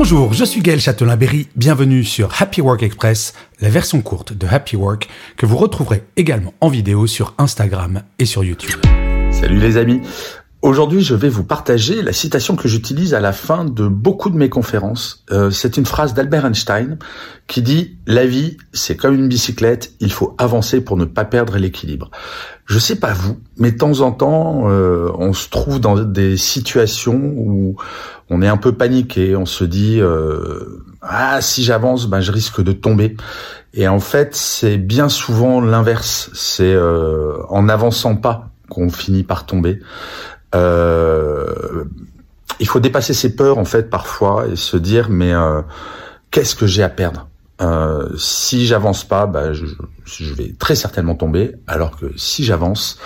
Bonjour, 0.00 0.32
je 0.32 0.44
suis 0.44 0.60
Gaël 0.60 0.78
Châtelain-Berry, 0.78 1.48
bienvenue 1.56 2.04
sur 2.04 2.40
Happy 2.40 2.60
Work 2.60 2.84
Express, 2.84 3.34
la 3.60 3.68
version 3.68 4.00
courte 4.00 4.32
de 4.32 4.46
Happy 4.46 4.76
Work 4.76 5.08
que 5.36 5.44
vous 5.44 5.56
retrouverez 5.56 6.04
également 6.16 6.54
en 6.60 6.68
vidéo 6.68 7.08
sur 7.08 7.34
Instagram 7.36 8.02
et 8.20 8.24
sur 8.24 8.44
YouTube. 8.44 8.80
Salut 9.32 9.58
les 9.58 9.76
amis 9.76 10.00
Aujourd'hui, 10.60 11.02
je 11.02 11.14
vais 11.14 11.28
vous 11.28 11.44
partager 11.44 12.02
la 12.02 12.12
citation 12.12 12.56
que 12.56 12.66
j'utilise 12.66 13.14
à 13.14 13.20
la 13.20 13.32
fin 13.32 13.64
de 13.64 13.86
beaucoup 13.86 14.28
de 14.28 14.36
mes 14.36 14.48
conférences. 14.48 15.24
Euh, 15.30 15.52
c'est 15.52 15.76
une 15.76 15.86
phrase 15.86 16.14
d'Albert 16.14 16.44
Einstein 16.46 16.98
qui 17.46 17.62
dit⁇ 17.62 17.96
La 18.12 18.26
vie, 18.26 18.56
c'est 18.72 18.96
comme 18.96 19.14
une 19.14 19.28
bicyclette, 19.28 19.92
il 20.00 20.10
faut 20.10 20.34
avancer 20.36 20.80
pour 20.80 20.96
ne 20.96 21.04
pas 21.04 21.24
perdre 21.24 21.58
l'équilibre.⁇ 21.58 22.10
Je 22.66 22.80
sais 22.80 22.96
pas 22.96 23.12
vous, 23.12 23.38
mais 23.56 23.70
de 23.70 23.76
temps 23.76 24.00
en 24.00 24.10
temps, 24.10 24.64
euh, 24.68 25.12
on 25.16 25.32
se 25.32 25.48
trouve 25.48 25.78
dans 25.78 25.96
des 25.96 26.36
situations 26.36 27.34
où 27.36 27.76
on 28.28 28.42
est 28.42 28.48
un 28.48 28.56
peu 28.56 28.72
paniqué, 28.72 29.36
on 29.36 29.46
se 29.46 29.62
dit 29.62 30.00
euh, 30.00 30.82
ah 31.02 31.40
si 31.40 31.62
j'avance, 31.62 32.08
ben 32.08 32.20
je 32.20 32.32
risque 32.32 32.64
de 32.64 32.72
tomber. 32.72 33.16
Et 33.74 33.86
en 33.86 34.00
fait, 34.00 34.34
c'est 34.34 34.76
bien 34.76 35.08
souvent 35.08 35.60
l'inverse. 35.60 36.30
C'est 36.34 36.76
en 37.48 37.62
n'avançant 37.62 38.16
pas 38.16 38.50
qu'on 38.68 38.90
finit 38.90 39.22
par 39.22 39.46
tomber. 39.46 39.78
Euh, 40.54 41.84
il 42.60 42.66
faut 42.66 42.80
dépasser 42.80 43.14
ses 43.14 43.34
peurs 43.36 43.58
en 43.58 43.64
fait 43.64 43.90
parfois 43.90 44.46
et 44.48 44.56
se 44.56 44.76
dire 44.76 45.08
mais 45.10 45.32
euh, 45.32 45.62
qu'est-ce 46.30 46.54
que 46.54 46.66
j'ai 46.66 46.82
à 46.82 46.88
perdre? 46.88 47.28
Euh, 47.60 48.08
Si 48.16 48.66
j'avance 48.66 49.04
pas, 49.04 49.26
bah, 49.26 49.52
je, 49.52 49.66
je, 50.04 50.34
vais 50.34 50.54
très 50.58 50.74
certainement 50.74 51.14
tomber. 51.14 51.54
Alors 51.66 51.96
que 51.96 52.06
si 52.16 52.44
j'avance, 52.44 52.98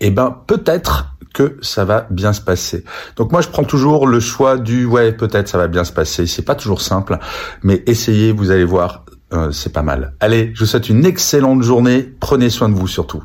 eh 0.00 0.10
ben 0.10 0.36
peut-être 0.46 1.14
que 1.32 1.58
ça 1.62 1.84
va 1.84 2.06
bien 2.10 2.32
se 2.32 2.40
passer. 2.40 2.84
Donc 3.16 3.32
moi 3.32 3.40
je 3.40 3.48
prends 3.48 3.64
toujours 3.64 4.06
le 4.06 4.20
choix 4.20 4.56
du 4.56 4.86
ouais 4.86 5.12
peut-être 5.12 5.48
ça 5.48 5.58
va 5.58 5.68
bien 5.68 5.84
se 5.84 5.92
passer. 5.92 6.26
C'est 6.26 6.42
pas 6.44 6.54
toujours 6.54 6.80
simple, 6.80 7.18
mais 7.62 7.82
essayez, 7.86 8.32
vous 8.32 8.50
allez 8.50 8.64
voir, 8.64 9.04
euh, 9.32 9.50
c'est 9.50 9.72
pas 9.72 9.82
mal. 9.82 10.14
Allez, 10.20 10.52
je 10.54 10.60
vous 10.60 10.66
souhaite 10.66 10.88
une 10.88 11.04
excellente 11.04 11.62
journée. 11.62 12.14
Prenez 12.20 12.50
soin 12.50 12.68
de 12.68 12.74
vous 12.74 12.86
surtout. 12.86 13.24